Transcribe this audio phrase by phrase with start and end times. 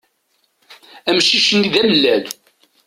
[1.09, 2.25] Amcic-nni d amellal.